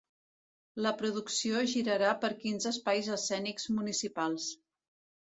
[0.85, 4.53] La Producció girarà per quinze espais escènics municipals.